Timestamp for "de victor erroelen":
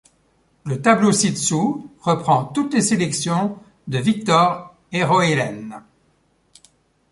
3.87-5.83